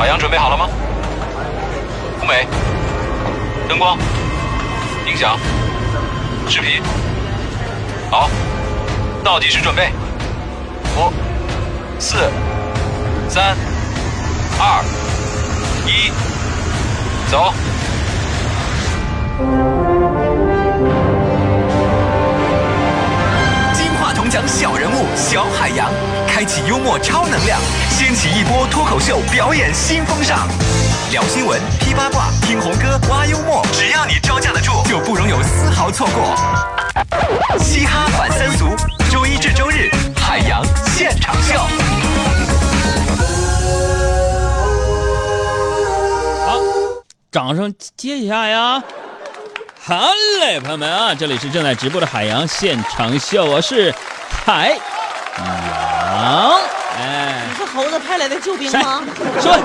[0.00, 0.66] 海洋准备好了吗？
[2.22, 2.48] 舞美、
[3.68, 3.98] 灯光、
[5.06, 5.38] 音响、
[6.48, 6.82] 视频，
[8.10, 8.30] 好，
[9.22, 9.90] 倒计时准备，
[10.96, 11.12] 五、
[11.98, 12.16] 四、
[13.28, 13.54] 三、
[14.58, 14.82] 二、
[15.86, 16.10] 一，
[17.30, 17.52] 走。
[23.74, 25.90] 金话筒奖小人物小海洋，
[26.32, 27.60] 开启幽默超能量，
[27.90, 30.48] 掀起一波脱口秀表演新风尚。
[31.10, 36.36] 聊新闻、批八卦、听红歌、挖幽默，只要你招架得住，就不容有丝毫错过。
[37.58, 38.68] 嘻哈反三俗，
[39.10, 41.58] 周一至周日，海洋现场秀。
[46.46, 46.60] 好，
[47.32, 48.80] 掌声接一下呀！
[49.82, 53.92] 好嘞，朋友们啊，这里是正在直播的海洋现场秀，我是
[54.46, 54.78] 海。
[56.22, 59.02] 哎，你是猴子派来的救兵吗？
[59.40, 59.56] 说，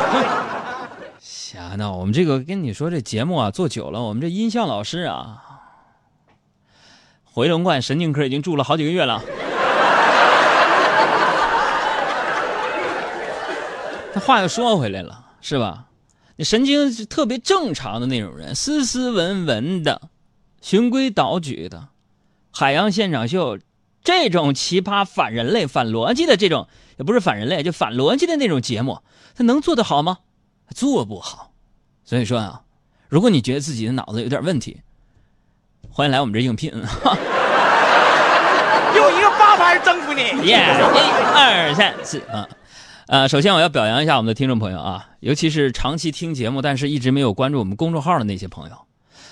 [1.19, 1.91] 瞎闹！
[1.91, 5.43] 我们这个跟你说，这节目啊做久了，我们这音效老师啊，
[7.25, 9.21] 回龙观神经科已经住了好几个月了。
[14.13, 15.85] 那话又说回来了，是吧？
[16.37, 20.01] 你神经是特别正常的那种人，斯斯文文的，
[20.61, 21.89] 循规蹈矩的，
[22.51, 23.59] 海洋现场秀
[24.05, 28.99] 这种奇葩、反人类、反逻辑的这种，也不是反人类，就反逻辑的那种节目，
[29.35, 30.19] 他能做得好吗？
[30.73, 31.51] 做不好。
[32.05, 32.61] 所以说啊，
[33.09, 34.81] 如果你觉得自己的脑子有点问题，
[35.89, 36.71] 欢迎来我们这应聘。
[38.95, 40.21] 用一个八拍征服你。
[40.47, 40.57] 耶！
[40.57, 41.01] 一
[41.35, 42.47] 二三四啊，
[43.07, 48.75] 呃，首先我要表扬一下我们的听众朋友啊，尤其是长期听节目但是一直没有关注我们公众号的那些朋友。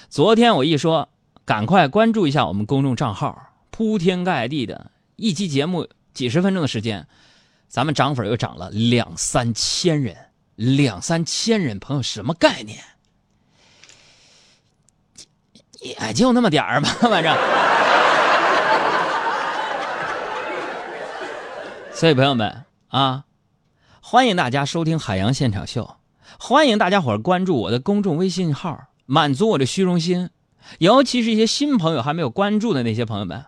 [0.09, 1.09] 昨天我一说，
[1.45, 7.07] 赶快关注一下我们公众账号，铺天盖地的一期节目几十分钟的时间，
[7.67, 10.15] 咱们涨粉又涨了两三千人，
[10.55, 12.77] 两三千人，朋友什么概念？
[15.81, 17.35] 也就那么点儿吧， 反正。
[21.95, 23.25] 所以朋友们啊，
[24.01, 25.97] 欢迎大家收听《海洋现场秀》，
[26.37, 30.29] 欢迎大家伙关注我的公众微信号，满足我的虚荣心。
[30.77, 33.45] 尤其是一些新朋友还没有关注的那些朋友们，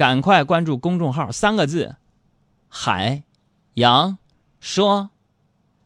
[0.00, 1.96] 赶快关注公众号，三个字：
[2.70, 3.22] 海
[3.74, 4.16] 洋
[4.58, 5.10] 说，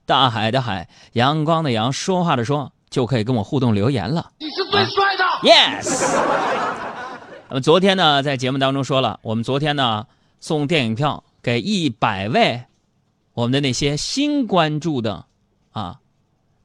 [0.07, 4.31] 大海的海，阳光的阳，说话的说，就可以跟我互动留言了。
[4.39, 5.25] 你是最帅的。
[5.43, 6.17] Yes。
[7.49, 10.07] 那么昨天呢，在节目当中说了，我们昨天呢
[10.39, 12.67] 送电影票给一百位
[13.33, 15.27] 我们的那些新关注的
[15.73, 15.99] 啊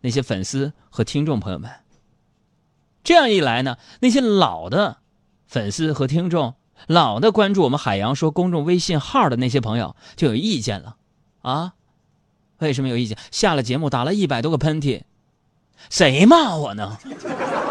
[0.02, 1.72] 那些粉丝和听众朋友们。
[3.04, 4.98] 这样一来呢，那些老的
[5.48, 6.54] 粉丝和听众、
[6.88, 10.96] 老的关注我们海洋说公众微信号的那些朋友就有意见了
[11.42, 11.74] 啊？
[12.60, 13.18] 为什么有意见？
[13.32, 15.04] 下了节目打了一百多个喷嚏，
[15.90, 16.98] 谁骂我呢？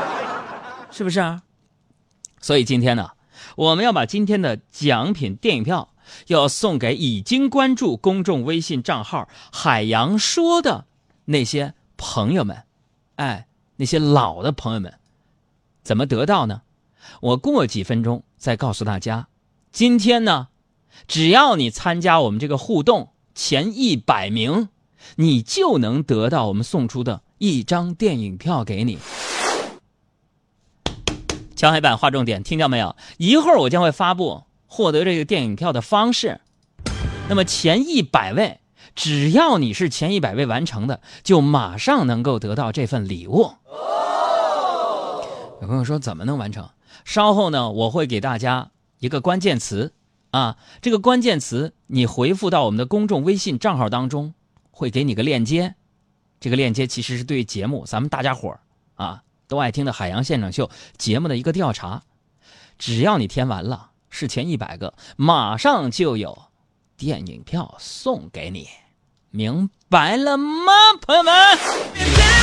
[0.91, 1.43] 是不是啊？
[2.41, 3.11] 所以今天呢，
[3.57, 5.91] 我们要把今天的奖品电影票
[6.29, 10.87] 要送给已经关注公众微信账号“海洋说”的
[11.27, 12.65] 那些朋友们，
[13.17, 14.95] 哎，那些老的朋友们，
[15.83, 16.63] 怎么得到呢？
[17.21, 19.29] 我过几分钟再告诉大家。
[19.71, 20.49] 今天呢，
[21.07, 24.69] 只要你参加我们这个互动前一百名，
[25.17, 28.99] 你就能得到我们送出的一张电影票给你。
[31.55, 32.95] 敲黑板，划重点，听到没有？
[33.17, 36.41] 一会儿我将会发布获得这个电影票的方式。
[37.29, 38.61] 那么前一百位，
[38.95, 43.51] 只要你是前一百位完成的，就马上能够得到这份礼物。
[45.61, 46.69] 有朋友说怎么能完成？
[47.05, 49.93] 稍后呢，我会给大家一个关键词
[50.31, 54.35] 啊，这个关键词你回复到我们的公众微信账号当中，
[54.71, 55.75] 会给你个链接。
[56.41, 58.61] 这个链接其实是对节目咱们大家伙儿
[58.95, 60.67] 啊都爱听的《海洋现场秀》
[60.97, 62.03] 节目的一个调查。
[62.79, 66.45] 只要你填完了，是前一百个，马上就有
[66.97, 68.69] 电影票送给你，
[69.31, 72.38] 明白了吗，朋友们？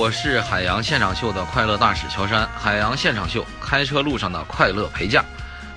[0.00, 2.48] 我是海洋现场秀的快乐大使乔山。
[2.56, 5.22] 海洋现场秀，开车路上的快乐陪驾。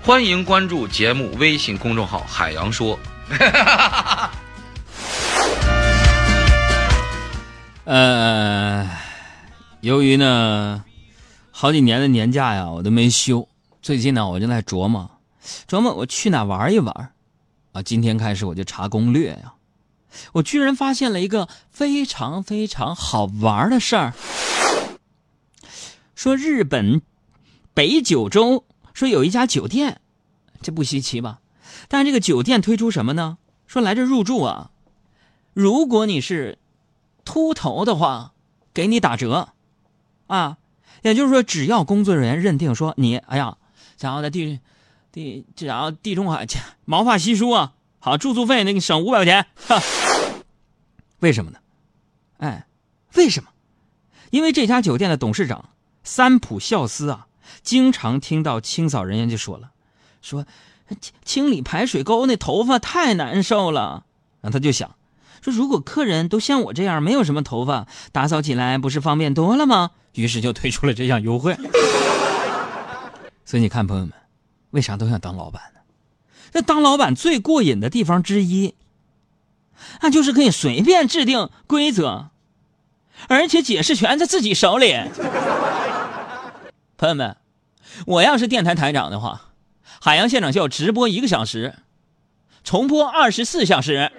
[0.01, 2.97] 欢迎关注节目微信公众号“海洋说
[7.83, 8.89] 呃，
[9.81, 10.85] 由于呢，
[11.51, 13.45] 好几年的年假呀，我都没休。
[13.81, 15.11] 最近呢，我就在琢磨，
[15.67, 17.11] 琢磨我去哪玩一玩。
[17.73, 19.51] 啊，今天开始我就查攻略呀，
[20.33, 24.13] 我居然发现了一个非常非常好玩的事儿。
[26.15, 27.01] 说日本
[27.73, 29.99] 北九州说有一家酒店，
[30.61, 31.39] 这不稀奇吧？
[31.87, 33.37] 但是这个酒店推出什么呢？
[33.65, 34.71] 说来这入住啊，
[35.53, 36.59] 如果你是
[37.25, 38.33] 秃头的话，
[38.73, 39.49] 给你打折，
[40.27, 40.57] 啊，
[41.01, 43.57] 也就是说，只要工作人员认定说你，哎呀，
[43.97, 44.59] 想要在地
[45.11, 46.45] 地，这然后地中海
[46.85, 47.73] 毛发稀疏啊，
[48.05, 49.81] 好住宿费那个省五百块钱，哈，
[51.19, 51.59] 为什么呢？
[52.39, 52.67] 哎，
[53.15, 53.49] 为什么？
[54.29, 55.69] 因为这家酒店的董事长
[56.03, 57.27] 三浦孝司啊，
[57.61, 59.71] 经常听到清扫人员就说了，
[60.21, 60.45] 说
[60.99, 64.03] 清清理排水沟那头发太难受了，
[64.41, 64.95] 然后他就想。
[65.41, 69.91] 说如果客人都像我这样没有什么头发，打扫起来不是方便多了吗？
[70.15, 71.55] 于是就推出了这项优惠。
[73.45, 74.13] 所以你看，朋友们，
[74.71, 75.79] 为啥都想当老板呢？
[76.53, 78.75] 那当老板最过瘾的地方之一，
[80.01, 82.29] 那就是可以随便制定规则，
[83.27, 84.95] 而且解释权在自己手里。
[86.97, 87.35] 朋友们，
[88.05, 89.49] 我要是电台台长的话，
[89.99, 91.75] 海洋现场秀直播一个小时，
[92.63, 94.11] 重播二十四小时。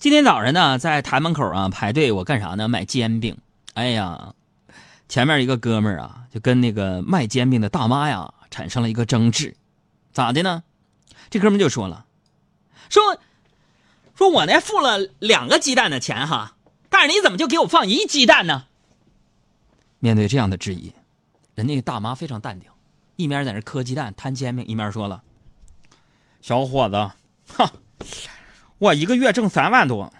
[0.00, 2.66] 今天早上呢，在台门口啊排队，我干啥呢？
[2.68, 3.36] 买煎饼。
[3.74, 4.34] 哎呀，
[5.10, 9.54] 前面一个哥们儿啊，就跟那个卖煎饼的大妈呀产生了一个争执。
[10.10, 10.62] 咋的呢？
[11.28, 12.06] 这哥们就说了，
[12.88, 13.18] 说
[14.14, 16.56] 说我呢付了两个鸡蛋的钱哈，
[16.88, 18.64] 但是你怎么就给我放一鸡蛋呢？
[19.98, 20.94] 面对这样的质疑，
[21.54, 22.70] 人家大妈非常淡定，
[23.16, 25.22] 一面在那磕鸡蛋摊煎饼，一面说了
[26.40, 26.96] ：“小伙子，
[27.54, 27.70] 哈。”
[28.80, 30.10] 我一个月挣三万多，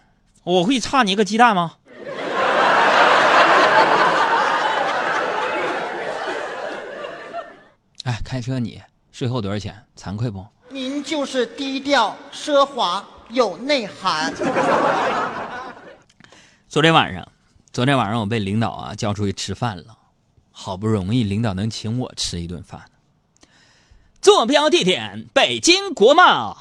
[0.45, 1.77] 我会差你一个鸡蛋吗？
[8.05, 9.87] 哎，开车你税后多少钱？
[9.97, 10.47] 惭愧不？
[10.69, 14.31] 您就是低调、奢华、有内涵。
[16.69, 17.27] 昨天晚上，
[17.73, 19.97] 昨天晚上我被领导啊叫出去吃饭了，
[20.51, 22.83] 好不容易领导能请我吃一顿饭。
[24.21, 26.59] 坐标地点北京国贸。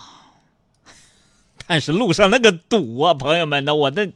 [1.70, 4.10] 但是路上那个堵啊，朋友们呢，我的，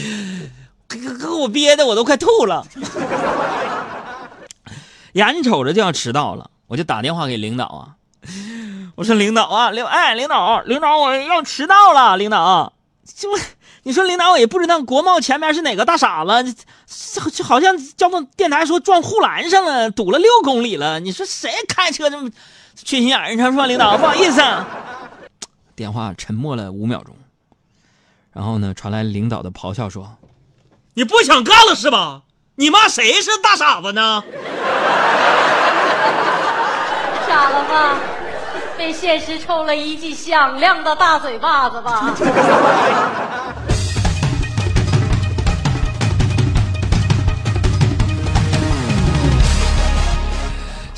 [0.88, 2.66] 给给我憋的我都快吐了，
[5.12, 8.00] 眼瞅着就要迟到了，我就打电话给领导啊，
[8.96, 12.72] 我说领导啊，领哎领导领导我要迟到了，领导，
[13.14, 13.28] 就
[13.82, 16.54] 你说领导我也不知道国贸前面是哪个大傻子，
[17.30, 22.30] 就好像交通电台说撞护栏上了，堵了六公里了，你说谁开车这么
[22.74, 23.28] 缺心眼儿？
[23.32, 24.40] 你说是吧，领导不好意思。
[24.40, 24.66] 啊。
[25.76, 27.16] 电话沉默了五秒钟，
[28.32, 30.16] 然后呢，传来领导的咆哮说
[30.94, 32.22] ：“你不想干了是吧？
[32.56, 34.22] 你骂谁是大傻子呢？
[37.26, 37.98] 傻了吧？
[38.78, 42.14] 被现实抽了一记响亮的大嘴巴子吧？”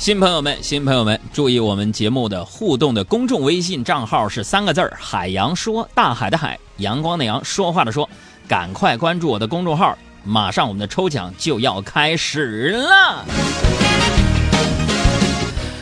[0.07, 8.09] 新朋友们，新朋友们，注意我们节目的互动的公众微信账号是三个字儿：海洋说，大海的海，阳光的阳，说话的说。
[8.47, 13.25] 赶快关注我的公众号，马上我们的抽奖就要开始了。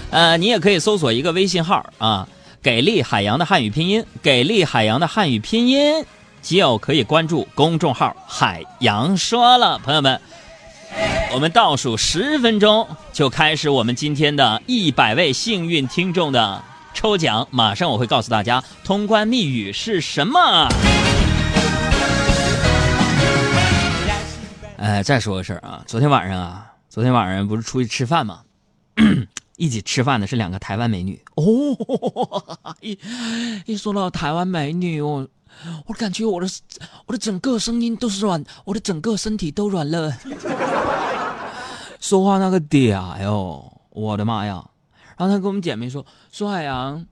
[0.10, 2.28] 呃，你也可以搜索一个微信号啊，
[2.64, 6.04] 给力海洋的汉语拼音，给力海洋的汉语拼音，
[6.42, 9.78] 就可以关注公众号“海洋说了”。
[9.86, 10.20] 朋友们。
[11.34, 20.70] 我们倒数十分钟就开始我们今天的一百位幸运听众的抽奖，马上我会告诉大家通关密语是什么。
[24.78, 28.42] 呃，再说个事儿啊，昨天晚上啊，昨天晚上不是出去吃饭吗？
[29.58, 31.44] 一起吃饭的是两个台湾美女哦。
[32.82, 32.98] 一
[33.66, 35.28] 一说到台湾美女，我
[35.86, 36.48] 我感觉我的
[37.06, 40.12] 我的整个声音都是软，我的整个身体都软了。
[42.00, 44.64] 说话那个嗲哟，我的妈呀！
[45.18, 47.06] 然后他跟我们姐妹说：“说海洋，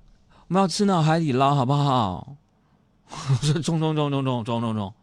[0.48, 2.36] 我们要吃那海底捞，好不好？”
[3.10, 4.94] 我说：“中中中中中中中中。”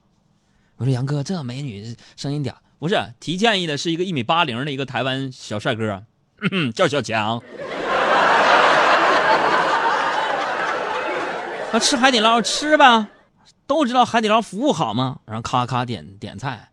[0.76, 6.04] 我说：“杨哥，这美女声音嗲，不是提建议的是一个一米八零的一个台湾小帅哥，
[6.74, 7.42] 叫小强。
[11.72, 13.08] 啊，吃海底捞吃吧，
[13.70, 15.20] 都知道海底捞服务好吗？
[15.26, 16.70] 然后咔咔点点菜，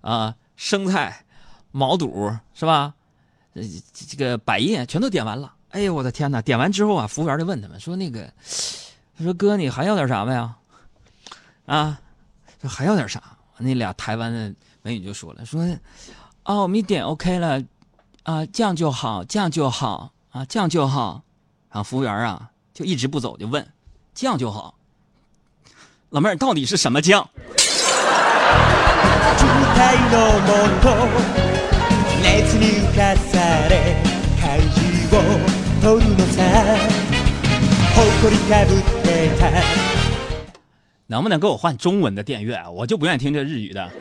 [0.00, 1.26] 啊，生菜。”
[1.72, 2.94] 毛肚是吧？
[3.52, 5.54] 呃，这个百叶全都点完了。
[5.68, 6.42] 哎呦，我的天哪！
[6.42, 8.24] 点完之后啊，服务员就问他们说：“那个，
[9.16, 10.56] 他说哥，你还要点啥没呀？
[11.66, 12.00] 啊，
[12.60, 13.22] 说还要点啥？
[13.58, 15.62] 那俩台湾的美女就说了，说
[16.42, 17.62] 啊，我们一点 OK 了，
[18.24, 21.22] 啊，酱就好，酱就好，啊，酱就好。
[21.70, 23.64] 然后服务员啊就一直不走，就问，
[24.12, 24.74] 酱就好。
[26.09, 27.25] 老妹儿到底是什么酱？
[29.37, 30.47] 渋滞のも
[30.81, 30.85] と
[32.23, 33.73] 熱に浮かされ
[34.41, 35.21] 怪獣を
[35.81, 36.41] 取るのさ
[37.95, 39.41] 誇りかぶってた
[41.07, 42.71] 能不能给我换中文的电乐？
[42.71, 43.91] 我就不愿意听这日语的。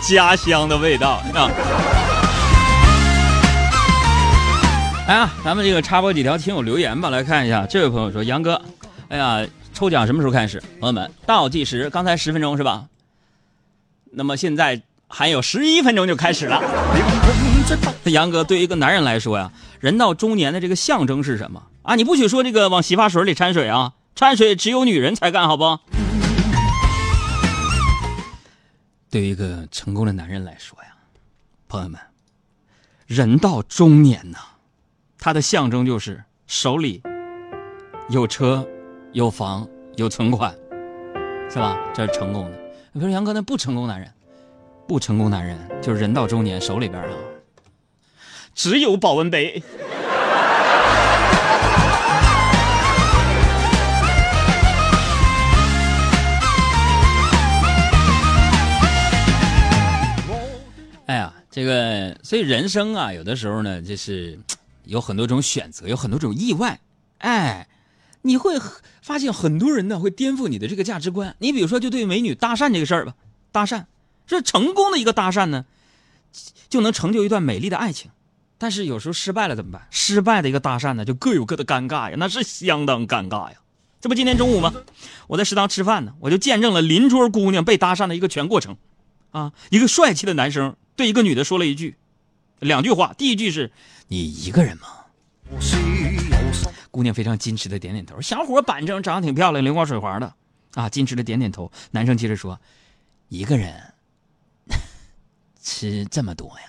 [0.00, 2.11] 家乡的味道啊！
[5.13, 7.67] 哎呀，咱们这个插播几条听友留言吧，来看一下。
[7.67, 8.59] 这位朋友说：“杨哥，
[9.09, 10.59] 哎呀，抽奖什么时候开始？
[10.79, 12.87] 朋友们，倒计时，刚才十分钟是吧？
[14.05, 16.59] 那么现在还有十一分钟就开始了。
[18.05, 21.93] 杨哥对于一个男人来说呀，人到中年的这个象征是什么啊？
[21.93, 25.79] 你不许说这个往洗发水里掺水啊，掺水只有女人才干，好不？
[29.11, 30.89] 对于一个成功的男人来说呀，
[31.67, 32.01] 朋友们，
[33.05, 34.39] 人到中年呐，
[35.25, 37.01] 他的象征就是手里
[38.09, 38.67] 有车、
[39.13, 39.65] 有房、
[39.95, 40.53] 有存款，
[41.49, 41.77] 是吧？
[41.93, 42.59] 这是成功的。
[42.91, 44.11] 你说杨哥，那不成功男人，
[44.85, 47.09] 不成功男人就是人到中年手里边啊，
[48.53, 49.63] 只有保温杯。
[61.05, 64.37] 哎呀，这个所以人生啊，有的时候呢，就是
[64.85, 66.79] 有很多种选择，有很多种意外。
[67.19, 67.67] 哎，
[68.21, 68.59] 你会
[69.01, 71.35] 发现很多人呢会颠覆你的这个价值观。
[71.39, 73.15] 你比如说，就对美女搭讪这个事儿吧，
[73.51, 73.85] 搭讪
[74.27, 75.65] 是成功的一个搭讪呢，
[76.69, 78.11] 就能成就一段美丽的爱情。
[78.57, 79.87] 但是有时候失败了怎么办？
[79.89, 83.57] 失败的一个搭讪呢，就各有各的尴尬呀，那是相当尴尬呀。
[83.99, 84.73] 这不今天中午吗？
[85.27, 88.77] 我在食堂吃饭呢，我就见证了邻桌姑娘被搭讪的一个全过程。
[89.31, 91.95] 啊，一个帅气的男生对一个女的说了一句，
[92.63, 93.13] 两句话。
[93.17, 93.71] 第一句是
[94.07, 94.87] “你一个人吗？”
[96.89, 98.21] 姑娘非常矜持的点点头。
[98.21, 100.33] 小伙板正，长得挺漂亮，灵光水滑的，
[100.75, 101.71] 啊，矜持的点点头。
[101.91, 102.59] 男生接着说
[103.29, 103.73] ：“一个人
[105.61, 106.65] 吃这么多呀？”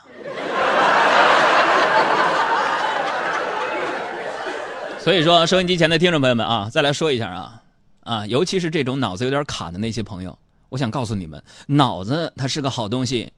[5.04, 7.62] 所以说，收音机前的听众朋友们啊，再来说一下啊
[8.00, 10.38] 啊，尤其是这种脑子有点卡的那些朋友。
[10.70, 13.32] 我想告诉你们，脑子它是个好东西，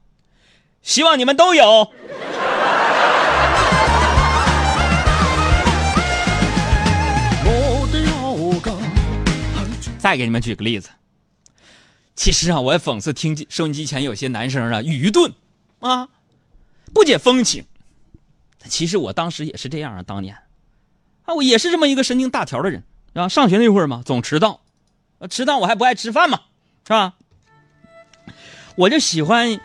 [0.81, 1.91] 希望你们都有。
[9.97, 10.89] 再给你们举个例子，
[12.15, 15.33] 其实啊，我也讽刺听收音机前有些男生啊愚钝
[15.79, 16.09] 啊，
[16.93, 17.65] 不解风情。
[18.69, 20.35] 其实我当时也是这样啊，当年
[21.23, 23.27] 啊，我也是这么一个神经大条的人啊。
[23.27, 24.61] 上学那会儿嘛，总迟到，
[25.29, 26.41] 迟到我还不爱吃饭嘛，
[26.85, 27.13] 是吧？
[28.75, 29.59] 我就喜欢，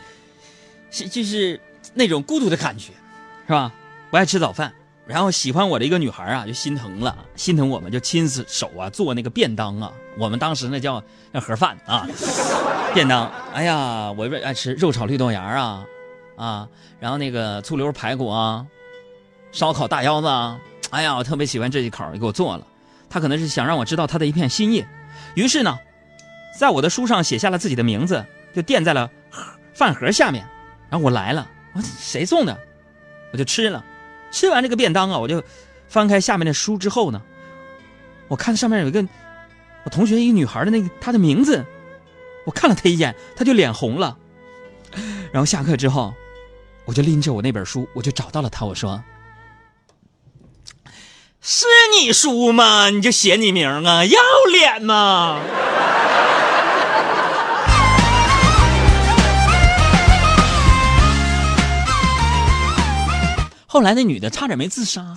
[0.90, 1.60] 就是
[1.94, 2.92] 那种孤独的感觉，
[3.46, 3.72] 是吧？
[4.10, 4.72] 不爱吃早饭，
[5.06, 9.92] 然后喜欢我的一个女孩啊，就心疼了，心疼我们就亲自手啊做那个便当啊。
[10.18, 12.06] 我们当时那叫那盒饭啊，
[12.94, 13.30] 便当。
[13.52, 15.84] 哎呀，我爱吃肉炒绿豆芽啊，
[16.36, 16.68] 啊，
[17.00, 18.66] 然后那个醋溜排骨啊，
[19.52, 20.58] 烧烤大腰子啊。
[20.90, 22.66] 哎呀，我特别喜欢这一口，给我做了。
[23.08, 24.84] 他可能是想让我知道他的一片心意，
[25.34, 25.78] 于是呢，
[26.58, 28.24] 在我的书上写下了自己的名字。
[28.54, 29.42] 就垫在了盒
[29.72, 30.46] 饭盒下面，
[30.90, 32.54] 然后我来了，我谁送的？
[33.32, 33.82] 我就吃了，
[34.30, 35.42] 吃完这个便当啊，我就
[35.88, 37.22] 翻开下面的书之后呢，
[38.28, 39.02] 我看上面有一个
[39.84, 41.64] 我同学一个女孩的那个她的名字，
[42.46, 44.16] 我看了她一眼，她就脸红了。
[45.32, 46.14] 然后下课之后，
[46.84, 49.02] 我就拎着我那本书，我就找到了她，我说
[51.40, 51.66] ：“是
[51.98, 52.90] 你书吗？
[52.90, 54.20] 你就写你名啊，要
[54.52, 55.40] 脸吗？”
[63.66, 65.16] 后来那女的差点没自杀，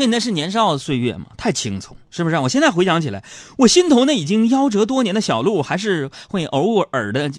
[0.00, 2.38] 所以那是年少岁月嘛，太青葱，是不是？
[2.38, 3.22] 我现在回想起来，
[3.58, 7.30] 我心头那已经夭折多年的小鹿，还是会偶尔的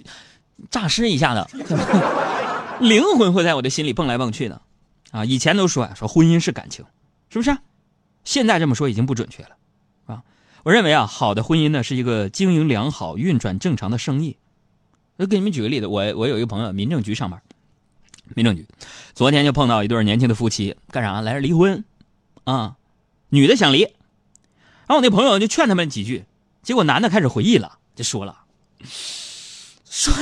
[0.70, 1.50] 诈尸一下的，
[2.78, 4.62] 灵魂会在我的心里蹦来蹦去的。
[5.10, 6.84] 啊，以前都说呀，说婚姻是感情，
[7.30, 7.58] 是不是？
[8.22, 9.50] 现在这么说已经不准确了，
[10.06, 10.22] 啊，
[10.62, 14.36] 我认为啊，好的婚姻呢是一个经营良好、运转正常的生意。
[15.16, 17.42] 我给你们举个例子，我我有一个朋友，民政局上班，
[18.36, 18.64] 民政局，
[19.14, 21.84] 昨天就碰到一对年轻的夫妻，干啥来着离婚，
[22.44, 22.76] 啊，
[23.28, 26.24] 女的想离，然后我那朋友就劝他们几句，
[26.62, 28.44] 结果男的开始回忆了，就说了，
[29.84, 30.12] 说，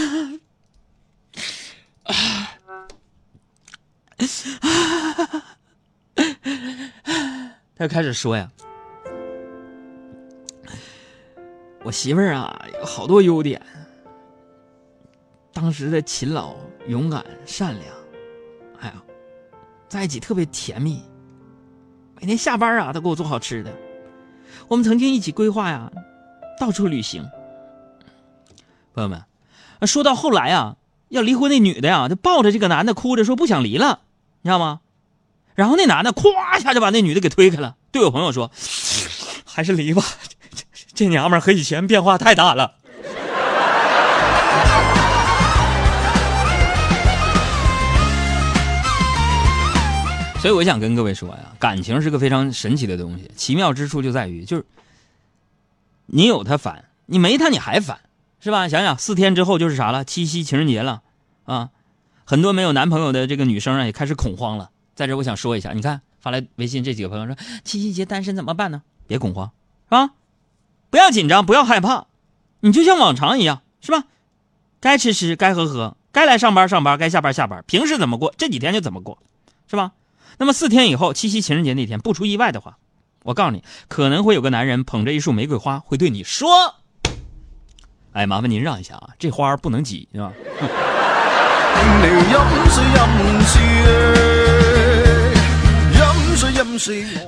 [2.04, 2.56] 啊
[7.74, 8.50] 他就开始说呀，
[11.82, 13.64] 我媳妇儿啊有好多优点，
[15.54, 16.54] 当时的勤劳、
[16.88, 17.94] 勇敢、善良，
[18.80, 19.02] 哎呀，
[19.88, 21.02] 在一起特别甜蜜，
[22.20, 23.72] 每天下班啊都给我做好吃的。
[24.68, 25.90] 我们曾经一起规划呀，
[26.58, 27.26] 到处旅行。
[28.94, 29.24] 朋友们，
[29.86, 30.76] 说到后来啊，
[31.08, 34.00] 要离婚那女的呀，就抱着这个男的哭着说不想离了，
[34.42, 34.80] 你知道吗？
[35.54, 38.50] 然后那男的咵一下就把那女的给推开了，对我朋友说
[39.44, 40.02] ：“还是离吧，
[40.54, 42.74] 这这娘们和以前变化太大了。”
[50.40, 54.64] 所以我想跟各位说呀，感情是个非常神奇的东西，奇妙之处就在于，就是
[56.06, 58.00] 你有他烦，你没他你还烦，
[58.40, 58.66] 是吧？
[58.66, 61.02] 想想四天之后就是啥了，七夕情人节了
[61.44, 61.68] 啊，
[62.24, 64.70] 很多没有男朋友的这个女生啊也开始恐慌了。
[64.94, 68.80] 在这我想说一下，你看发来微信这几个朋友说七夕节单身怎么办呢？
[69.06, 69.52] 别恐慌，
[69.84, 70.14] 是吧？
[70.88, 72.06] 不要紧张，不要害怕，
[72.60, 74.04] 你就像往常一样，是吧？
[74.80, 79.18] 该吃吃，该喝喝，该来上班上班，该下班下班，平时怎么过，这几天就怎么过，
[79.68, 79.92] 是吧？
[80.38, 82.78] 那么四天以后，七夕情人节那天，不出意外的话，
[83.24, 86.76] 我告诉你，可能会有个男人捧着一束玫瑰花，会对你说
[88.12, 90.32] ：“哎，麻烦您让一下啊，这花不能挤，是吧？”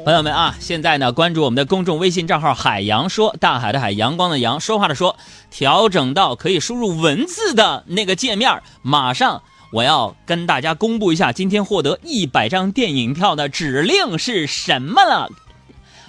[0.04, 5.16] 朋友们啊，现在呢，关注我们的公众微信账号“海洋说”，大海的海，阳光的阳，说话的说，
[5.50, 8.62] 调整到可以输入文字的那个界面。
[8.82, 9.42] 马上
[9.72, 15.30] 我要跟大家公布一下，今天获得一百张电影票的指令是什么了。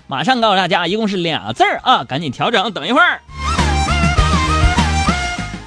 [0.05, 3.21] 马上告诉大家，一共是俩字儿啊，赶紧调整，等一会儿。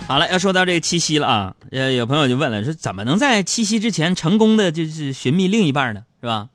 [0.07, 6.05] 好了，要说到这个七夕了啊，呃，有朋友就问了，说怎么能在七夕之前成功的就是寻觅另一半呢？
[6.21, 6.51] 是吧？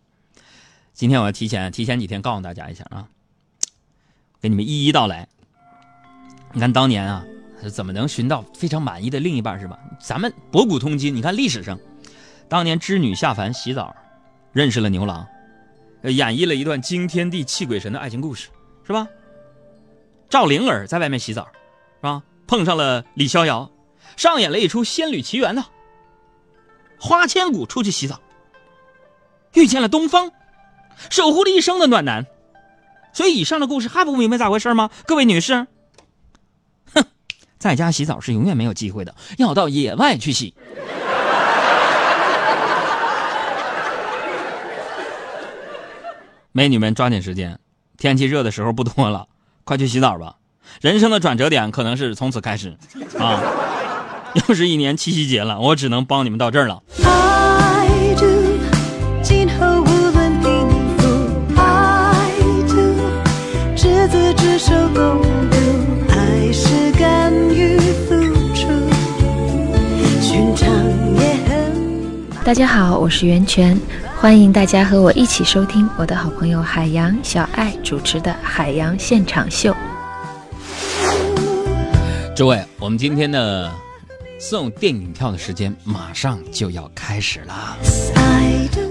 [0.93, 3.08] 今天我要提前提前几天告诉大家一下啊，
[4.39, 5.27] 给你们一一道来。
[6.54, 7.23] 你看当年啊，
[7.69, 9.78] 怎么能寻到非常满意的另一半是吧？
[10.00, 11.78] 咱们博古通今，你看历史上，
[12.47, 13.95] 当年织女下凡洗澡，
[14.52, 15.26] 认识了牛郎，
[16.04, 18.50] 演绎了一段惊天地泣鬼神的爱情故事，
[18.86, 19.08] 是吧？
[20.30, 21.45] 赵灵儿在外面洗澡，
[21.97, 22.24] 是吧？
[22.47, 23.69] 碰上了李逍遥，
[24.17, 25.65] 上演了一出仙侣奇缘呢。
[27.00, 28.19] 花千骨出去洗澡，
[29.54, 30.32] 遇见了东方，
[31.10, 32.26] 守护了一生的暖男。
[33.13, 34.89] 所以以上的故事还不明白咋回事吗？
[35.06, 35.67] 各位女士，
[37.62, 40.56] 在家洗澡是永远没有机会的，要到野外去洗。
[46.52, 47.60] 美女们抓紧时间，
[48.00, 49.28] 天气热的时候不多了，
[49.63, 50.38] 快去洗澡吧。
[50.82, 52.76] 人生的转折点可能是从此开始，
[53.19, 53.39] 啊，
[54.34, 56.82] 又是一年七夕节了，我只能帮你们到这儿了。
[72.43, 73.80] 大家好，我是袁泉，
[74.19, 79.71] 欢迎大家和我一起收听我的好朋友海洋小爱主持的《海洋现场秀》。
[82.36, 83.71] 诸位，我们今天的
[84.39, 87.77] 送电影票的时间马上就要开始啦。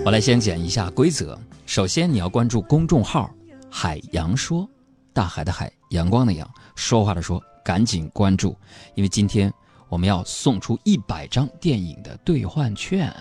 [0.04, 1.36] 我来先讲一下规则。
[1.66, 3.28] 首先，你要关注公众号
[3.68, 4.68] “海洋说”，
[5.12, 8.56] 大海的海，阳光的阳，说话的说，赶紧关注，
[8.94, 9.52] 因为今天
[9.90, 13.12] 我们要送出一百张电影的兑换券。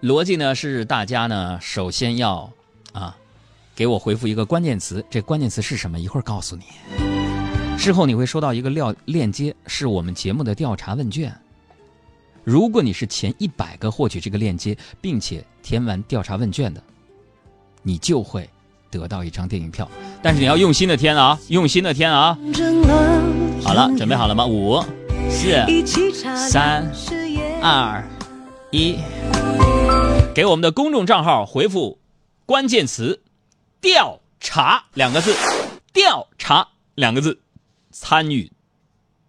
[0.00, 2.48] 逻辑呢是大家呢首先要
[2.92, 3.16] 啊
[3.74, 5.98] 给我回复一个关键词，这关键词是什么？
[5.98, 6.62] 一会儿告诉你。
[7.76, 11.34] 之后你会收到一个料链接，是我们节目的调查问卷。
[12.44, 16.80] 如果你是前一百个获取这个链接，并且填完调查问卷的，
[17.82, 18.48] 你就会
[18.90, 19.90] 得到一张电影票。
[20.22, 22.38] 但是你要用心的填啊，用心的填啊！
[22.52, 24.46] 争了好了，准备好了吗？
[24.46, 24.82] 五、
[25.30, 25.64] 四、
[26.48, 26.90] 三
[27.62, 28.02] 二、
[28.70, 28.96] 一，
[30.34, 31.98] 给我们的公众账号回复
[32.46, 33.22] 关键词
[33.80, 35.34] “调查”两个字
[35.92, 37.40] ，“调查”两个字，
[37.90, 38.52] 参与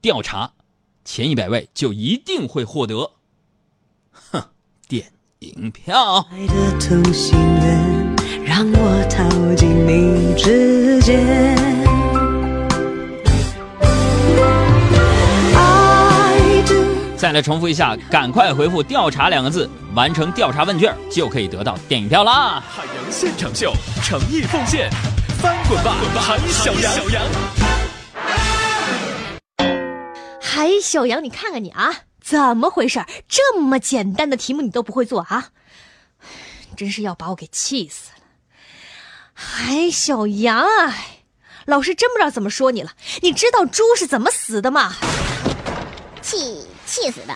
[0.01, 0.51] 调查，
[1.05, 3.11] 前一百位就一定会获得，
[4.11, 4.43] 哼，
[4.87, 6.27] 电影票。
[6.31, 11.84] 爱的同心圆，让我逃进你指尖。
[17.17, 22.61] 再来重复一下，赶快回复“调查”两个字，完成调查问卷就可以得到电影票啦。
[22.69, 23.73] 海洋现场秀，
[24.03, 24.89] 诚意奉献，
[25.41, 26.93] 翻滚吧，海小羊！
[30.41, 33.03] 海，小杨，你看看你啊，怎么回事？
[33.27, 35.49] 这么简单的题目你都不会做啊？
[36.75, 38.17] 真是要把我给气死了！
[39.33, 40.95] 海小杨啊，
[41.65, 42.91] 老师真不知道怎么说你了。
[43.21, 44.93] 你知道猪是怎么死的吗？
[46.35, 47.33] 气气死的。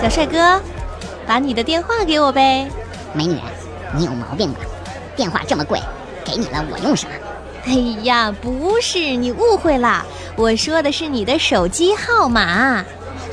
[0.00, 0.60] 小帅哥，
[1.26, 2.66] 把你的电话给我呗。
[3.12, 3.38] 美女，
[3.94, 4.60] 你有毛病吧？
[5.14, 5.78] 电话这么贵，
[6.24, 7.08] 给你了我用啥？
[7.66, 7.72] 哎
[8.04, 10.02] 呀，不是，你误会了，
[10.34, 12.82] 我说的是你的手机号码。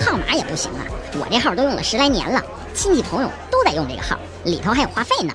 [0.05, 0.83] 号码也不行啊，
[1.13, 5.33] 我这号都用了十来年了，亲戚朋友都在用这个号，里头还有话费呢。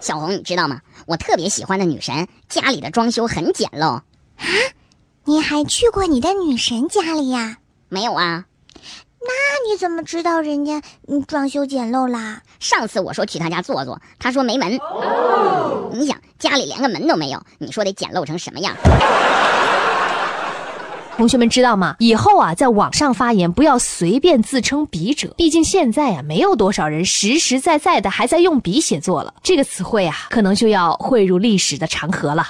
[0.00, 0.80] 小红，你知道吗？
[1.06, 3.86] 我特别喜欢的女神家里的装修很简陋。
[3.86, 4.04] 啊，
[5.24, 7.58] 你还去过你的女神家里呀？
[7.88, 8.44] 没有啊？
[9.20, 12.42] 那你怎么知道人家嗯装修简陋啦？
[12.60, 14.78] 上次我说去她家坐坐，她说没门。
[15.92, 18.74] 你想家里连个门都没有，你说得简陋成什么样？
[21.18, 21.96] 同学们知道吗？
[21.98, 29.34] 以后啊，在网上发言不要随便自称笔者，毕竟现在啊，没有多少人实实在在的还在用笔写作了。
[29.42, 32.46] 这个词汇啊，可能就要汇入历史的长河了。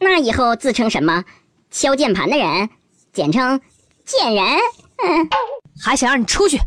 [0.00, 1.24] 那以后自称什么？
[1.70, 2.68] 敲键盘的人，
[3.12, 3.60] 简称
[4.04, 4.44] 贱人。
[4.44, 5.28] 嗯，
[5.80, 6.58] 还想让你出去？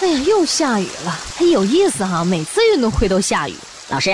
[0.00, 2.24] 哎呀，又下雨了，还有意思哈！
[2.24, 3.54] 每次运动会都下雨。
[3.90, 4.10] 老师，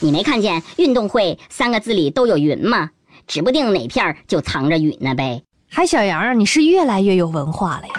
[0.00, 2.90] 你没看见“运动会”三个字里都有云吗？
[3.26, 5.42] 指不定哪片就藏着雨呢呗。
[5.68, 7.94] 还小杨啊，你是越来越有文化了呀！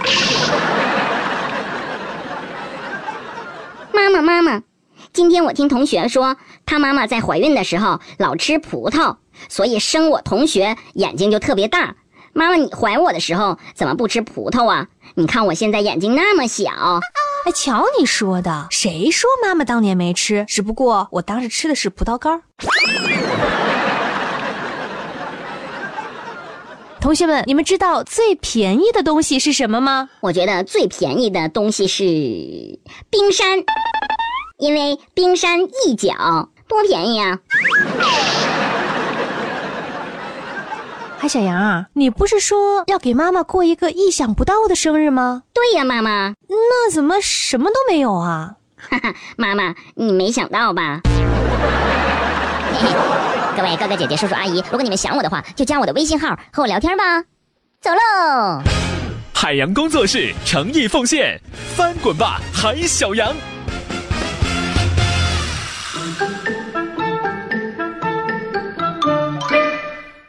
[3.92, 4.62] 妈妈，妈妈，
[5.12, 9.18] 今天我听同学说，他妈妈在怀孕的时候老吃葡萄，
[9.50, 11.96] 所以生我同学眼睛就特别大。
[12.38, 14.86] 妈妈，你怀我的时候怎么不吃葡萄啊？
[15.16, 16.70] 你看我现在眼睛那么小。
[17.46, 20.46] 哎，瞧你说的，谁说妈妈当年没吃？
[20.48, 22.44] 只不过我当时吃的是葡萄干儿。
[27.02, 30.10] 同学们，你们知道最便宜的东西是什么吗？
[30.20, 32.04] 我觉得最便宜的东西是
[33.10, 33.64] 冰山，
[34.60, 37.40] 因为冰山一角多便宜啊！
[41.20, 45.42] 海小杨啊，你不是说要给妈妈过一个意想不到的生日吗？
[45.52, 46.34] 对呀，妈妈。
[46.48, 48.54] 那怎么什么都没有啊？
[48.78, 51.02] 哈哈，妈妈，你没想到吧？
[52.80, 52.96] 嘿嘿，
[53.58, 57.24] 各位哥哥姐姐、叔叔阿姨，如果你们想我的话，就加我的微信号和我聊天吧。
[57.82, 58.62] 走喽！
[59.34, 61.42] 海洋工作室诚意奉献，
[61.76, 63.34] 翻滚吧，海小羊！